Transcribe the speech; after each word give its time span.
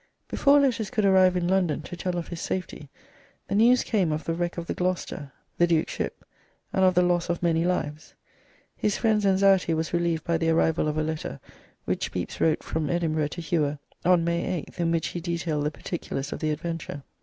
Before 0.29 0.59
letters 0.59 0.89
could 0.89 1.05
arrive 1.05 1.37
in 1.37 1.47
London 1.47 1.83
to 1.83 1.95
tell 1.95 2.17
of 2.17 2.29
his 2.29 2.41
safety, 2.41 2.89
the 3.47 3.53
news 3.53 3.83
came 3.83 4.11
of 4.11 4.23
the 4.23 4.33
wreck 4.33 4.57
of 4.57 4.65
the 4.65 4.73
"Gloucester" 4.73 5.31
(the 5.59 5.67
Duke's 5.67 5.93
ship), 5.93 6.25
and 6.73 6.83
of 6.83 6.95
the 6.95 7.03
loss 7.03 7.29
of 7.29 7.43
many 7.43 7.63
lives. 7.65 8.15
His 8.75 8.97
friends' 8.97 9.27
anxiety 9.27 9.75
was 9.75 9.93
relieved 9.93 10.23
by 10.23 10.39
the 10.39 10.49
arrival 10.49 10.87
of 10.87 10.97
a 10.97 11.03
letter 11.03 11.39
which 11.85 12.11
Pepys 12.11 12.41
wrote 12.41 12.63
from 12.63 12.89
Edinburgh 12.89 13.27
to 13.27 13.41
Hewer 13.41 13.77
on 14.03 14.23
May 14.23 14.65
8th, 14.67 14.79
in 14.79 14.89
which 14.91 15.09
he 15.09 15.21
detailed 15.21 15.65
the 15.67 15.69
particulars 15.69 16.33
of 16.33 16.39
the 16.39 16.49
adventure. 16.49 17.03